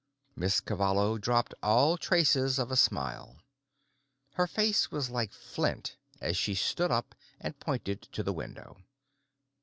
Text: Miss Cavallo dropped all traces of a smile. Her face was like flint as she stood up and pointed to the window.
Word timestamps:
Miss 0.35 0.61
Cavallo 0.61 1.19
dropped 1.19 1.53
all 1.61 1.95
traces 1.95 2.57
of 2.57 2.71
a 2.71 2.75
smile. 2.75 3.37
Her 4.33 4.47
face 4.47 4.89
was 4.89 5.11
like 5.11 5.31
flint 5.31 5.95
as 6.19 6.35
she 6.35 6.55
stood 6.55 6.89
up 6.89 7.13
and 7.39 7.59
pointed 7.59 8.01
to 8.13 8.23
the 8.23 8.33
window. 8.33 8.77